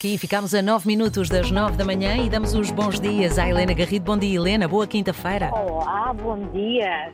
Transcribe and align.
Aqui 0.00 0.16
ficamos 0.16 0.54
a 0.54 0.62
9 0.62 0.86
minutos 0.86 1.28
das 1.28 1.50
9 1.50 1.76
da 1.76 1.84
manhã 1.84 2.24
e 2.24 2.30
damos 2.30 2.54
os 2.54 2.70
bons 2.70 3.00
dias 3.00 3.36
à 3.36 3.48
Helena 3.48 3.74
Garrido. 3.74 4.04
Bom 4.04 4.16
dia, 4.16 4.36
Helena. 4.36 4.68
Boa 4.68 4.86
quinta-feira. 4.86 5.50
Olá, 5.52 6.14
bom 6.14 6.38
dia. 6.52 7.12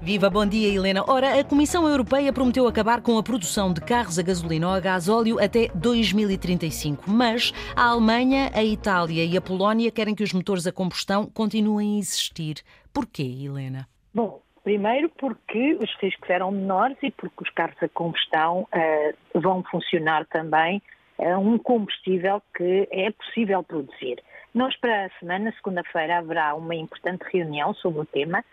Viva, 0.00 0.30
bom 0.30 0.46
dia, 0.46 0.74
Helena. 0.74 1.04
Ora, 1.06 1.38
a 1.38 1.44
Comissão 1.44 1.86
Europeia 1.86 2.32
prometeu 2.32 2.66
acabar 2.66 3.02
com 3.02 3.18
a 3.18 3.22
produção 3.22 3.74
de 3.74 3.82
carros 3.82 4.18
a 4.18 4.22
gasolina 4.22 4.68
ou 4.68 4.72
a 4.72 4.80
gasóleo 4.80 5.38
até 5.38 5.68
2035, 5.74 7.10
mas 7.10 7.52
a 7.76 7.90
Alemanha, 7.90 8.50
a 8.54 8.64
Itália 8.64 9.22
e 9.22 9.36
a 9.36 9.40
Polónia 9.42 9.90
querem 9.90 10.14
que 10.14 10.24
os 10.24 10.32
motores 10.32 10.66
a 10.66 10.72
combustão 10.72 11.26
continuem 11.26 11.96
a 11.96 11.98
existir. 11.98 12.62
Porquê, 12.90 13.22
Helena? 13.22 13.86
Bom, 14.14 14.40
primeiro 14.62 15.10
porque 15.10 15.74
os 15.74 15.94
riscos 16.00 16.30
eram 16.30 16.50
menores 16.50 16.96
e 17.02 17.10
porque 17.10 17.42
os 17.42 17.50
carros 17.50 17.76
a 17.82 17.88
combustão 17.90 18.60
uh, 18.62 19.40
vão 19.42 19.62
funcionar 19.70 20.24
também 20.24 20.80
um 21.18 21.58
combustível 21.58 22.42
que 22.56 22.88
é 22.90 23.10
possível 23.10 23.62
produzir. 23.62 24.22
Nós, 24.52 24.76
para 24.76 25.06
a 25.06 25.10
semana, 25.18 25.52
segunda-feira, 25.52 26.18
haverá 26.18 26.54
uma 26.54 26.74
importante 26.74 27.24
reunião 27.32 27.74
sobre 27.74 28.00
o 28.00 28.06
tema. 28.06 28.44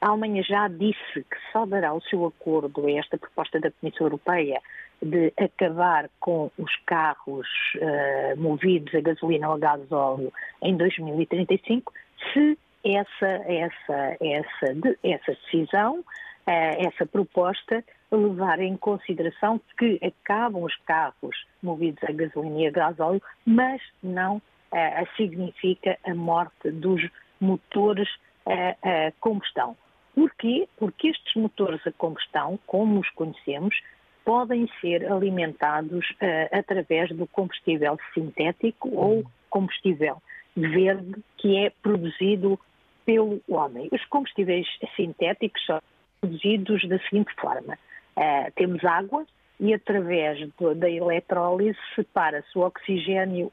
A 0.00 0.08
Alemanha 0.08 0.42
já 0.42 0.68
disse 0.68 1.14
que 1.14 1.36
só 1.52 1.66
dará 1.66 1.92
o 1.92 2.00
seu 2.02 2.24
acordo 2.24 2.86
a 2.86 2.92
esta 2.92 3.18
proposta 3.18 3.60
da 3.60 3.70
Comissão 3.70 4.06
Europeia 4.06 4.60
de 5.02 5.32
acabar 5.38 6.08
com 6.18 6.50
os 6.58 6.76
carros 6.86 7.46
uh, 7.76 8.40
movidos 8.40 8.94
a 8.94 9.00
gasolina 9.00 9.48
ou 9.48 9.54
a 9.54 9.58
gasóleo 9.58 10.32
em 10.62 10.76
2035, 10.76 11.92
se 12.32 12.58
essa, 12.84 13.26
essa, 13.26 14.16
essa, 14.20 14.96
essa 15.02 15.32
decisão 15.32 16.04
eh, 16.46 16.86
essa 16.86 17.04
proposta 17.06 17.84
levar 18.10 18.60
em 18.60 18.76
consideração 18.76 19.60
que 19.78 20.00
acabam 20.02 20.62
os 20.64 20.76
carros 20.86 21.36
movidos 21.62 22.02
a 22.04 22.12
gasolina 22.12 22.60
e 22.60 22.66
a 22.66 22.70
gasóleo, 22.70 23.22
mas 23.44 23.80
não 24.02 24.42
eh, 24.72 25.04
significa 25.16 25.98
a 26.04 26.14
morte 26.14 26.70
dos 26.70 27.02
motores 27.40 28.08
a 28.46 29.12
combustão. 29.20 29.76
Porquê? 30.14 30.68
Porque 30.76 31.08
estes 31.08 31.34
motores 31.34 31.86
a 31.86 31.92
combustão, 31.92 32.58
como 32.66 33.00
os 33.00 33.08
conhecemos, 33.10 33.76
podem 34.24 34.68
ser 34.80 35.10
alimentados 35.10 36.08
uh, 36.10 36.58
através 36.58 37.10
do 37.16 37.26
combustível 37.26 37.98
sintético 38.12 38.90
ou 38.94 39.24
combustível 39.48 40.22
verde 40.56 41.22
que 41.38 41.56
é 41.56 41.70
produzido 41.82 42.58
pelo 43.04 43.40
homem. 43.48 43.88
Os 43.90 44.04
combustíveis 44.06 44.66
sintéticos 44.94 45.64
são 45.64 45.80
produzidos 46.20 46.86
da 46.88 46.98
seguinte 47.00 47.32
forma: 47.40 47.78
uh, 48.16 48.52
temos 48.54 48.84
água 48.84 49.26
e 49.58 49.74
através 49.74 50.48
do, 50.58 50.74
da 50.74 50.88
eletrólise 50.88 51.78
separa-se 51.94 52.58
o 52.58 52.62
oxigênio. 52.62 53.52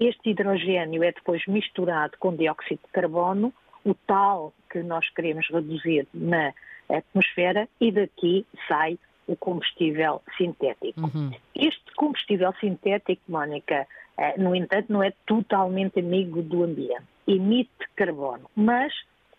Este 0.00 0.30
hidrogênio 0.30 1.04
é 1.04 1.12
depois 1.12 1.46
misturado 1.46 2.16
com 2.18 2.34
dióxido 2.34 2.80
de 2.84 2.92
carbono, 2.92 3.52
o 3.84 3.94
tal 3.94 4.52
que 4.70 4.82
nós 4.82 5.08
queremos 5.10 5.46
reduzir 5.50 6.08
na 6.12 6.52
atmosfera, 6.88 7.68
e 7.80 7.92
daqui 7.92 8.46
sai 8.66 8.98
o 9.26 9.36
combustível 9.36 10.22
sintético. 10.36 11.00
Uhum. 11.00 11.32
Este 11.54 11.94
combustível 11.96 12.52
sintético, 12.60 13.22
Mónica, 13.28 13.86
uh, 14.18 14.42
no 14.42 14.54
entanto, 14.54 14.92
não 14.92 15.02
é 15.02 15.12
totalmente 15.26 16.00
amigo 16.00 16.42
do 16.42 16.64
ambiente. 16.64 17.04
Emite 17.26 17.70
carbono, 17.94 18.50
mas 18.56 18.92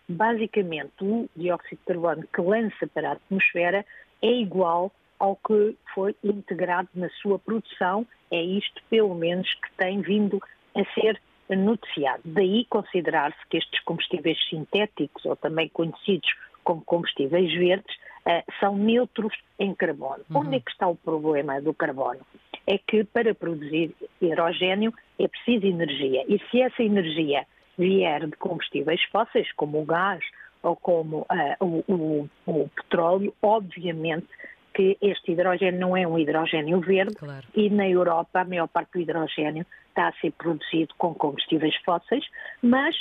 basicamente 0.08 0.92
o 1.02 1.28
dióxido 1.36 1.78
de 1.78 1.84
carbono 1.84 2.24
que 2.32 2.40
lança 2.40 2.86
para 2.86 3.10
a 3.10 3.12
atmosfera 3.12 3.84
é 4.22 4.30
igual 4.30 4.92
ao 5.18 5.36
que 5.36 5.76
foi 5.94 6.14
integrado 6.22 6.88
na 6.94 7.08
sua 7.22 7.38
produção. 7.38 8.06
É 8.30 8.42
isto, 8.42 8.82
pelo 8.90 9.14
menos, 9.14 9.48
que 9.54 9.72
tem 9.76 10.00
vindo 10.00 10.40
a 10.74 10.84
ser 10.94 11.20
noticiado. 11.48 12.22
Daí 12.24 12.64
considerar-se 12.66 13.38
que 13.48 13.56
estes 13.56 13.80
combustíveis 13.84 14.38
sintéticos, 14.48 15.24
ou 15.24 15.36
também 15.36 15.68
conhecidos 15.68 16.28
como 16.64 16.82
combustíveis 16.82 17.52
verdes, 17.54 17.94
uh, 18.26 18.52
são 18.58 18.76
neutros 18.76 19.32
em 19.58 19.74
carbono. 19.74 20.24
Uhum. 20.30 20.40
Onde 20.40 20.56
é 20.56 20.60
que 20.60 20.70
está 20.70 20.88
o 20.88 20.96
problema 20.96 21.60
do 21.60 21.72
carbono? 21.72 22.20
É 22.66 22.78
que 22.78 23.04
para 23.04 23.34
produzir 23.34 23.94
hidrogênio 24.20 24.92
é 25.18 25.28
preciso 25.28 25.66
energia. 25.66 26.24
E 26.28 26.40
se 26.50 26.60
essa 26.60 26.82
energia 26.82 27.46
vier 27.78 28.26
de 28.26 28.36
combustíveis 28.36 29.02
fósseis, 29.12 29.50
como 29.52 29.80
o 29.80 29.84
gás 29.84 30.24
ou 30.62 30.76
como 30.76 31.18
uh, 31.20 31.64
o, 31.64 31.84
o, 31.92 32.28
o, 32.46 32.68
petróleo, 32.68 33.34
obviamente 33.42 34.26
que 34.74 34.98
este 35.00 35.32
hidrogênio 35.32 35.80
não 35.80 35.96
é 35.96 36.06
um 36.06 36.18
hidrogênio 36.18 36.80
verde 36.80 37.14
claro. 37.14 37.46
e 37.54 37.70
na 37.70 37.88
Europa 37.88 38.40
a 38.40 38.44
maior 38.44 38.68
parte 38.68 38.92
do 38.92 39.00
hidrogênio 39.00 39.64
está 39.88 40.08
a 40.08 40.12
ser 40.14 40.32
produzido 40.32 40.94
com 40.98 41.14
combustíveis 41.14 41.74
fósseis, 41.84 42.24
mas 42.60 42.94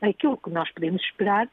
aquilo 0.00 0.38
que 0.38 0.48
nós 0.48 0.70
podemos 0.72 1.02
esperar 1.02 1.48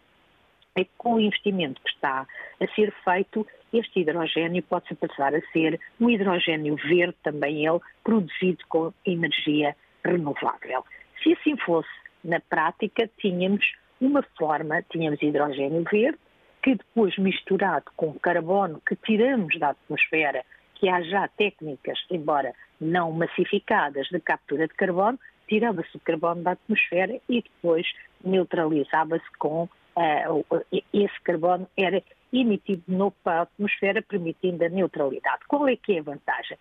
é 0.75 0.83
que 0.83 0.91
com 0.97 1.16
o 1.16 1.19
investimento 1.19 1.81
que 1.81 1.89
está 1.89 2.27
a 2.61 2.67
ser 2.73 2.93
feito, 3.03 3.45
este 3.73 4.01
hidrogênio 4.01 4.63
pode 4.63 4.93
passar 4.95 5.33
a 5.33 5.41
ser 5.51 5.79
um 5.99 6.09
hidrogênio 6.09 6.75
verde, 6.75 7.16
também 7.23 7.66
ele, 7.66 7.79
produzido 8.03 8.63
com 8.67 8.93
energia 9.05 9.75
renovável. 10.03 10.85
Se 11.22 11.33
assim 11.33 11.57
fosse, 11.57 11.89
na 12.23 12.39
prática, 12.39 13.09
tínhamos 13.17 13.66
uma 14.00 14.23
forma, 14.38 14.83
tínhamos 14.83 15.22
hidrogênio 15.22 15.83
verde, 15.89 16.19
que 16.63 16.75
depois 16.75 17.16
misturado 17.17 17.85
com 17.95 18.13
carbono 18.13 18.81
que 18.88 18.95
tiramos 18.95 19.57
da 19.59 19.69
atmosfera, 19.69 20.44
que 20.75 20.89
há 20.89 21.01
já 21.01 21.28
técnicas, 21.28 22.00
embora 22.09 22.53
não 22.81 23.11
massificadas, 23.11 24.07
de 24.07 24.19
captura 24.19 24.67
de 24.67 24.73
carbono, 24.73 25.19
tirava-se 25.47 25.95
o 25.95 26.00
carbono 26.00 26.44
da 26.44 26.51
atmosfera 26.51 27.19
e 27.29 27.41
depois 27.41 27.88
neutralizava-se 28.23 29.25
com 29.38 29.63
uh, 29.63 30.66
esse 30.91 31.22
carbono 31.23 31.67
era 31.78 32.01
emitido 32.34 32.84
de 32.88 32.95
novo 32.95 33.16
para 33.23 33.39
a 33.39 33.44
atmosfera, 33.44 34.01
permitindo 34.01 34.66
a 34.66 34.69
neutralidade. 34.69 35.45
Qual 35.47 35.67
é 35.67 35.75
que 35.75 35.94
é 35.94 36.00
a 36.00 36.03
vantagem? 36.03 36.57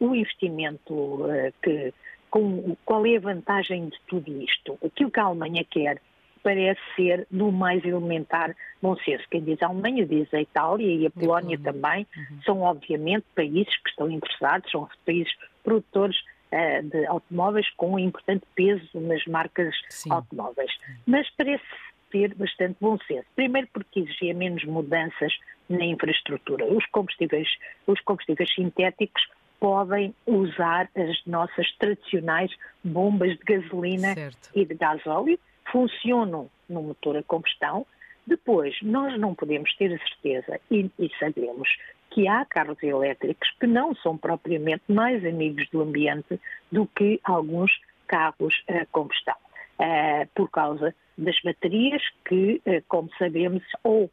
O 0.00 0.14
investimento 0.14 0.94
uh, 0.94 1.52
que 1.62 1.92
com, 2.30 2.76
qual 2.84 3.06
é 3.06 3.16
a 3.16 3.20
vantagem 3.20 3.88
de 3.88 4.00
tudo 4.08 4.42
isto? 4.42 4.76
Aquilo 4.84 5.10
que 5.10 5.20
a 5.20 5.24
Alemanha 5.24 5.64
quer 5.64 6.00
parece 6.44 6.80
ser 6.94 7.26
do 7.30 7.50
mais 7.50 7.82
elementar 7.84 8.54
bom 8.80 8.94
senso. 8.98 9.24
Quem 9.30 9.42
diz 9.42 9.60
a 9.62 9.66
Alemanha 9.66 10.06
diz 10.06 10.32
a 10.32 10.40
Itália 10.40 10.94
e 10.94 11.06
a 11.06 11.10
Polónia 11.10 11.58
também. 11.58 12.06
Uhum. 12.16 12.42
São, 12.44 12.60
obviamente, 12.60 13.24
países 13.34 13.74
que 13.82 13.88
estão 13.88 14.10
interessados, 14.10 14.70
são 14.70 14.86
países 15.04 15.32
produtores 15.64 16.16
uh, 16.52 16.82
de 16.82 17.06
automóveis 17.06 17.68
com 17.70 17.94
um 17.94 17.98
importante 17.98 18.44
peso 18.54 19.00
nas 19.00 19.24
marcas 19.26 19.74
Sim. 19.88 20.12
automóveis. 20.12 20.70
Mas 21.06 21.28
parece 21.30 21.64
ter 22.12 22.34
bastante 22.34 22.76
bom 22.80 22.98
senso. 23.08 23.26
Primeiro 23.34 23.66
porque 23.72 24.00
exigia 24.00 24.34
menos 24.34 24.62
mudanças 24.64 25.32
na 25.68 25.84
infraestrutura. 25.84 26.64
Os 26.66 26.84
combustíveis, 26.86 27.48
os 27.86 28.00
combustíveis 28.02 28.54
sintéticos 28.54 29.26
podem 29.58 30.14
usar 30.26 30.90
as 30.94 31.24
nossas 31.26 31.72
tradicionais 31.78 32.54
bombas 32.84 33.30
de 33.30 33.44
gasolina 33.44 34.14
certo. 34.14 34.50
e 34.54 34.64
de 34.64 34.74
gasóleo, 34.74 35.38
funcionam 35.70 36.50
no 36.68 36.82
motor 36.82 37.16
a 37.16 37.22
combustão. 37.22 37.86
Depois, 38.26 38.74
nós 38.82 39.18
não 39.18 39.34
podemos 39.34 39.74
ter 39.76 39.92
a 39.92 39.98
certeza 39.98 40.60
e, 40.70 40.90
e 40.98 41.10
sabemos 41.18 41.68
que 42.10 42.28
há 42.28 42.44
carros 42.44 42.82
elétricos 42.82 43.50
que 43.60 43.66
não 43.66 43.94
são 43.96 44.16
propriamente 44.16 44.84
mais 44.88 45.24
amigos 45.24 45.68
do 45.70 45.82
ambiente 45.82 46.40
do 46.70 46.86
que 46.86 47.20
alguns 47.24 47.72
carros 48.06 48.62
a 48.68 48.86
combustão, 48.86 49.34
uh, 49.80 50.28
por 50.34 50.48
causa 50.50 50.94
das 51.18 51.38
baterias 51.42 52.02
que, 52.24 52.62
uh, 52.66 52.82
como 52.88 53.10
sabemos, 53.18 53.62
ou 53.82 54.10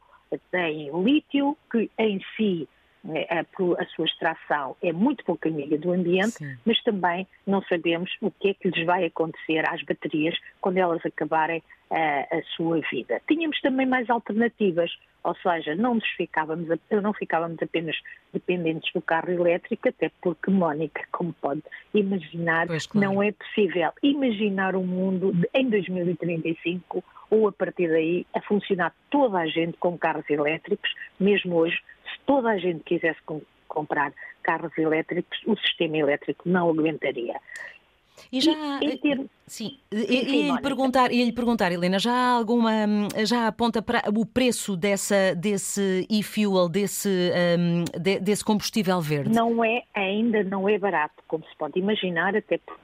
têm 0.50 0.90
lítio, 1.02 1.56
que 1.70 1.90
em 1.98 2.20
si 2.36 2.68
a, 3.04 3.40
a, 3.82 3.86
sua 3.86 4.04
extração 4.04 4.76
é 4.82 4.92
muito 4.92 5.24
pouco 5.24 5.48
amiga 5.48 5.76
do 5.76 5.92
ambiente, 5.92 6.32
Sim. 6.32 6.56
mas 6.64 6.80
também 6.82 7.26
não 7.46 7.62
sabemos 7.62 8.10
o 8.20 8.30
que 8.30 8.50
é 8.50 8.54
que 8.54 8.68
lhes 8.68 8.86
vai 8.86 9.04
acontecer 9.04 9.68
às 9.68 9.82
baterias 9.82 10.38
quando 10.60 10.78
elas 10.78 11.04
acabarem 11.04 11.62
a, 11.90 12.36
a 12.36 12.42
sua 12.56 12.80
vida. 12.90 13.20
Tínhamos 13.26 13.60
também 13.60 13.86
mais 13.86 14.08
alternativas, 14.08 14.90
ou 15.24 15.34
seja, 15.36 15.74
não 15.74 15.96
nos 15.96 16.08
ficávamos, 16.10 16.68
não 16.90 17.12
ficávamos 17.12 17.60
apenas 17.60 17.96
dependentes 18.32 18.90
do 18.92 19.02
carro 19.02 19.30
elétrico, 19.30 19.88
até 19.88 20.10
porque, 20.20 20.50
Mónica, 20.50 21.02
como 21.10 21.32
pode 21.34 21.62
imaginar, 21.92 22.68
pois, 22.68 22.86
claro. 22.86 23.06
não 23.06 23.22
é 23.22 23.32
possível 23.32 23.90
imaginar 24.02 24.76
um 24.76 24.86
mundo 24.86 25.32
de, 25.32 25.48
em 25.54 25.68
2035 25.68 27.04
ou 27.30 27.48
a 27.48 27.52
partir 27.52 27.88
daí 27.88 28.26
a 28.34 28.40
funcionar 28.42 28.94
toda 29.10 29.38
a 29.38 29.46
gente 29.46 29.76
com 29.78 29.98
carros 29.98 30.28
elétricos, 30.28 30.94
mesmo 31.18 31.56
hoje 31.56 31.78
toda 32.26 32.50
a 32.50 32.58
gente 32.58 32.82
quisesse 32.84 33.20
comprar 33.68 34.12
carros 34.42 34.76
elétricos, 34.76 35.38
o 35.46 35.56
sistema 35.56 35.96
elétrico 35.96 36.48
não 36.48 36.70
aguentaria. 36.70 37.40
E 38.30 38.40
já, 38.40 38.52
e, 38.82 38.98
termos... 38.98 39.26
sim, 39.46 39.78
ia 39.90 40.52
lhe 40.52 40.60
perguntar, 40.60 41.10
ia 41.10 41.24
lhe 41.24 41.32
perguntar, 41.32 41.72
Helena, 41.72 41.98
já 41.98 42.12
há 42.12 42.30
alguma, 42.32 42.70
já 43.26 43.46
aponta 43.46 43.80
para 43.82 44.02
o 44.14 44.24
preço 44.24 44.76
dessa, 44.76 45.34
desse 45.34 46.06
e-fuel, 46.10 46.68
desse, 46.68 47.08
um, 47.58 47.84
de, 47.98 48.20
desse 48.20 48.44
combustível 48.44 49.00
verde? 49.00 49.34
Não 49.34 49.64
é, 49.64 49.82
ainda 49.94 50.44
não 50.44 50.68
é 50.68 50.78
barato, 50.78 51.22
como 51.26 51.44
se 51.44 51.56
pode 51.56 51.78
imaginar, 51.78 52.36
até 52.36 52.58
porque 52.58 52.82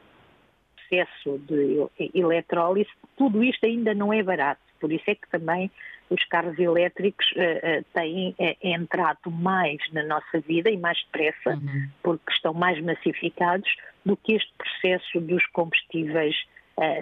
processo 0.89 1.39
de 1.47 1.87
eletrólise, 2.15 2.91
tudo 3.17 3.45
isto 3.45 3.65
ainda 3.67 3.95
não 3.95 4.13
é 4.13 4.23
barato. 4.23 4.61
Por 4.79 4.93
isso 4.93 5.05
é 5.07 5.15
que 5.15 5.29
também 5.31 5.71
os 6.11 6.25
carros 6.25 6.59
elétricos 6.59 7.27
uh, 7.33 7.81
uh, 7.81 7.85
têm 7.93 8.35
uh, 8.39 8.57
entrado 8.63 9.31
mais 9.31 9.79
na 9.93 10.03
nossa 10.05 10.41
vida 10.41 10.71
e 10.71 10.77
mais 10.77 10.99
depressa, 11.05 11.51
uhum. 11.51 11.89
porque 12.03 12.33
estão 12.33 12.55
mais 12.55 12.81
massificados 12.83 13.69
do 14.05 14.17
que 14.17 14.35
este 14.35 14.53
processo 14.57 15.21
dos 15.21 15.45
combustíveis 15.49 16.35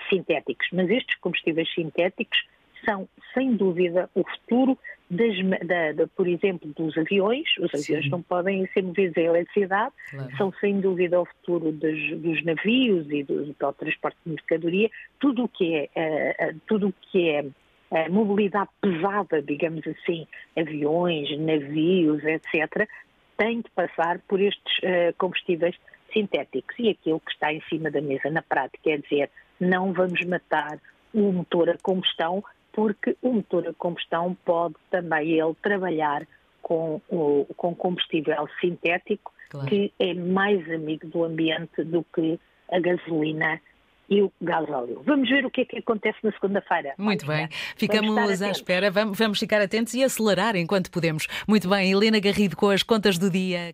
sintéticos. 0.08 0.66
Mas 0.72 0.88
estes 0.88 1.16
combustíveis 1.16 1.72
sintéticos 1.74 2.38
são, 2.82 3.06
sem 3.34 3.54
dúvida, 3.54 4.08
o 4.14 4.24
futuro, 4.24 4.78
das, 5.10 5.36
da, 5.66 5.92
da, 5.92 6.06
por 6.08 6.26
exemplo, 6.26 6.72
dos 6.74 6.96
aviões. 6.96 7.46
Os 7.58 7.74
aviões 7.74 8.04
Sim. 8.04 8.10
não 8.10 8.22
podem 8.22 8.66
ser 8.72 8.82
movidos 8.82 9.16
a 9.18 9.20
eletricidade, 9.20 9.92
claro. 10.10 10.36
são, 10.38 10.52
sem 10.60 10.80
dúvida, 10.80 11.20
o 11.20 11.26
futuro 11.26 11.72
dos, 11.72 12.18
dos 12.18 12.42
navios 12.42 13.06
e 13.10 13.22
do, 13.22 13.44
do, 13.52 13.72
transporte 13.74 14.16
de 14.24 14.32
mercadoria. 14.32 14.90
Tudo 15.20 15.44
o 15.44 15.48
que 15.48 15.88
é, 15.94 16.54
tudo 16.66 16.88
o 16.88 16.94
que 17.12 17.28
é 17.28 17.44
a 17.90 18.08
mobilidade 18.08 18.70
pesada, 18.80 19.42
digamos 19.42 19.86
assim, 19.86 20.26
aviões, 20.56 21.38
navios, 21.38 22.22
etc., 22.24 22.88
tem 23.36 23.60
de 23.60 23.70
passar 23.70 24.18
por 24.26 24.40
estes 24.40 24.78
uh, 24.78 25.14
combustíveis 25.18 25.76
sintéticos. 26.12 26.74
E 26.78 26.90
aquilo 26.90 27.20
que 27.20 27.32
está 27.32 27.52
em 27.52 27.60
cima 27.68 27.90
da 27.90 28.00
mesa 28.00 28.30
na 28.30 28.42
prática 28.42 28.90
é 28.90 28.98
dizer 28.98 29.30
não 29.60 29.92
vamos 29.92 30.24
matar 30.24 30.78
o 31.14 31.32
motor 31.32 31.70
a 31.70 31.78
combustão, 31.78 32.42
porque 32.72 33.16
o 33.22 33.32
motor 33.32 33.68
a 33.68 33.74
combustão 33.74 34.36
pode 34.44 34.74
também 34.90 35.32
ele 35.32 35.54
trabalhar 35.62 36.26
com, 36.60 37.00
o, 37.08 37.46
com 37.56 37.74
combustível 37.74 38.48
sintético, 38.60 39.32
claro. 39.48 39.68
que 39.68 39.92
é 39.98 40.12
mais 40.12 40.68
amigo 40.70 41.06
do 41.06 41.24
ambiente 41.24 41.84
do 41.84 42.04
que 42.14 42.38
a 42.70 42.80
gasolina 42.80 43.60
e 44.08 44.22
o 44.22 44.32
gasóleo. 44.40 45.02
Vamos 45.04 45.28
ver 45.28 45.44
o 45.44 45.50
que 45.50 45.62
é 45.62 45.64
que 45.64 45.78
acontece 45.78 46.18
na 46.22 46.32
segunda-feira. 46.32 46.94
Muito 46.98 47.26
bem, 47.26 47.48
ficamos 47.76 48.42
à 48.42 48.50
espera, 48.50 48.90
vamos, 48.90 49.18
vamos 49.18 49.38
ficar 49.38 49.60
atentos 49.60 49.94
e 49.94 50.02
acelerar 50.02 50.56
enquanto 50.56 50.90
podemos. 50.90 51.26
Muito 51.46 51.68
bem, 51.68 51.90
Helena 51.90 52.20
Garrido 52.20 52.56
com 52.56 52.70
as 52.70 52.82
contas 52.82 53.18
do 53.18 53.30
dia. 53.30 53.72